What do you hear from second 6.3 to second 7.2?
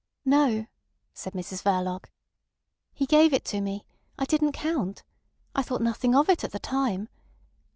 at the time.